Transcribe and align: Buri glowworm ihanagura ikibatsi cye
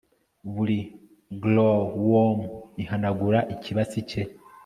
Buri 0.53 0.79
glowworm 1.41 2.39
ihanagura 2.83 3.39
ikibatsi 3.53 3.97
cye 4.09 4.21